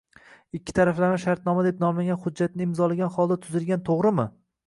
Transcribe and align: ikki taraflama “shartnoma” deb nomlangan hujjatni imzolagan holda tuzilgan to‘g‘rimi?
ikki 0.59 0.73
taraflama 0.79 1.19
“shartnoma” 1.25 1.65
deb 1.67 1.83
nomlangan 1.83 2.19
hujjatni 2.25 2.67
imzolagan 2.69 3.13
holda 3.19 3.37
tuzilgan 3.45 3.87
to‘g‘rimi? 3.91 4.27